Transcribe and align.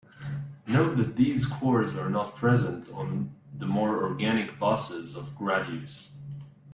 Note 0.65 0.97
that 0.97 1.15
these 1.15 1.45
cores 1.45 1.95
are 1.95 2.09
not 2.09 2.35
present 2.35 2.89
on 2.91 3.35
the 3.59 3.67
more 3.67 4.03
organic 4.03 4.57
bosses 4.57 5.15
of 5.15 5.25
"Gradius". 5.37 6.13